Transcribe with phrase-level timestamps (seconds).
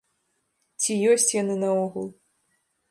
[0.85, 2.13] Ці ёсць яны наогул?